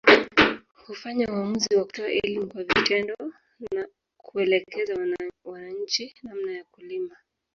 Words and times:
Hufanya 0.87 1.27
uamuzi 1.33 1.75
wa 1.75 1.85
kutoa 1.85 2.07
elimu 2.09 2.47
kwa 2.47 2.63
vitendo 2.63 3.15
na 3.71 3.87
kuelekeza 4.17 4.93
wananchi 5.45 6.15
namna 6.23 6.51
ya 6.51 6.63
kulima 6.71 7.15